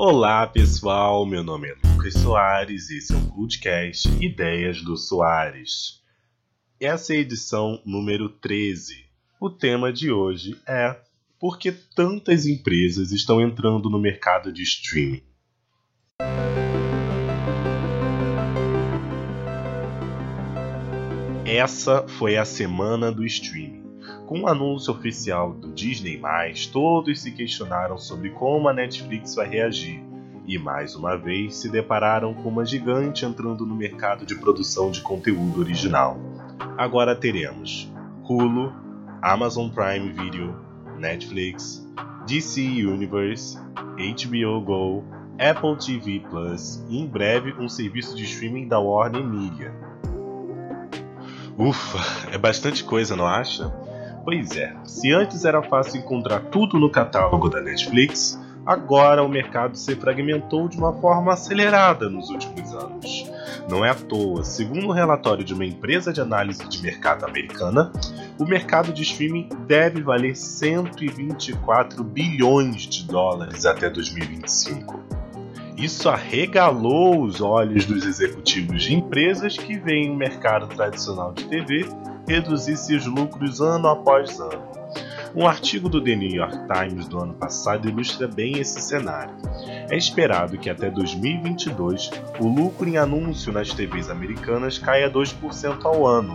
[0.00, 6.00] Olá pessoal, meu nome é Lucas Soares e esse é o podcast Ideias do Soares.
[6.78, 8.94] Essa é a edição número 13.
[9.40, 10.96] O tema de hoje é
[11.36, 15.24] Por que tantas empresas estão entrando no mercado de streaming?
[21.44, 23.87] Essa foi a semana do streaming.
[24.28, 26.20] Com o anúncio oficial do Disney+,
[26.70, 30.04] todos se questionaram sobre como a Netflix vai reagir
[30.46, 35.00] e mais uma vez se depararam com uma gigante entrando no mercado de produção de
[35.00, 36.18] conteúdo original.
[36.76, 37.90] Agora teremos
[38.22, 38.70] Hulu,
[39.22, 40.54] Amazon Prime Video,
[40.98, 41.82] Netflix,
[42.26, 45.04] DC Universe, HBO Go,
[45.38, 49.74] Apple TV Plus e em breve um serviço de streaming da Warner Media.
[51.56, 53.87] Ufa, é bastante coisa, não acha?
[54.28, 59.74] Pois é, se antes era fácil encontrar tudo no catálogo da Netflix, agora o mercado
[59.74, 63.24] se fragmentou de uma forma acelerada nos últimos anos.
[63.70, 67.24] Não é à toa, segundo o um relatório de uma empresa de análise de mercado
[67.24, 67.90] americana,
[68.38, 75.17] o mercado de streaming deve valer 124 bilhões de dólares até 2025.
[75.78, 81.88] Isso arregalou os olhos dos executivos de empresas que veem o mercado tradicional de TV
[82.26, 84.66] reduzir seus lucros ano após ano.
[85.36, 89.36] Um artigo do The New York Times do ano passado ilustra bem esse cenário.
[89.88, 96.04] É esperado que até 2022 o lucro em anúncio nas TVs americanas caia 2% ao
[96.04, 96.34] ano,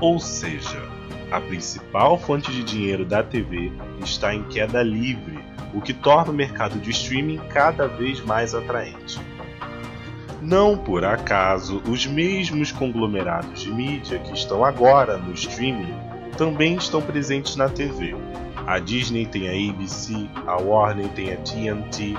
[0.00, 0.93] ou seja,
[1.34, 3.72] a principal fonte de dinheiro da TV
[4.04, 5.36] está em queda livre,
[5.74, 9.20] o que torna o mercado de streaming cada vez mais atraente.
[10.40, 15.92] Não por acaso, os mesmos conglomerados de mídia que estão agora no streaming
[16.38, 18.14] também estão presentes na TV.
[18.64, 22.14] A Disney tem a ABC, a Warner tem a TNT.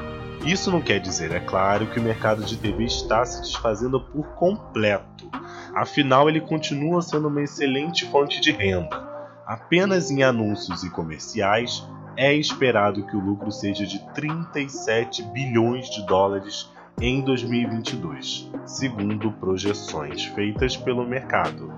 [0.45, 4.27] Isso não quer dizer, é claro, que o mercado de TV está se desfazendo por
[4.35, 5.29] completo.
[5.73, 9.14] Afinal, ele continua sendo uma excelente fonte de renda.
[9.45, 16.03] Apenas em anúncios e comerciais é esperado que o lucro seja de 37 bilhões de
[16.07, 21.71] dólares em 2022, segundo projeções feitas pelo mercado.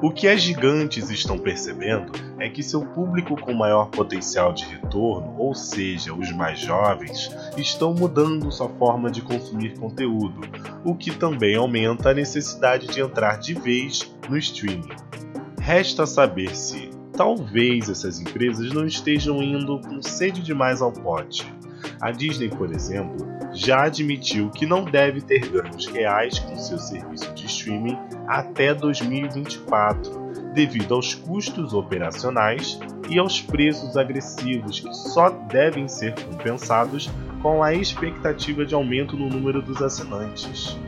[0.00, 5.34] O que as gigantes estão percebendo é que seu público com maior potencial de retorno,
[5.38, 10.40] ou seja, os mais jovens, estão mudando sua forma de consumir conteúdo,
[10.84, 14.94] o que também aumenta a necessidade de entrar de vez no streaming.
[15.66, 21.44] Resta saber se, talvez, essas empresas não estejam indo com sede demais ao pote.
[22.00, 23.16] A Disney, por exemplo,
[23.52, 30.52] já admitiu que não deve ter ganhos reais com seu serviço de streaming até 2024,
[30.54, 32.78] devido aos custos operacionais
[33.10, 37.10] e aos preços agressivos que só devem ser compensados
[37.42, 40.78] com a expectativa de aumento no número dos assinantes.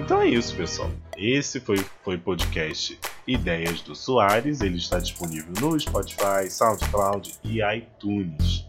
[0.00, 0.90] Então é isso, pessoal.
[1.16, 4.60] Esse foi, o podcast Ideias do Soares.
[4.60, 8.66] Ele está disponível no Spotify, SoundCloud e iTunes.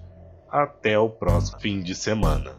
[0.49, 2.55] Até o próximo fim de semana.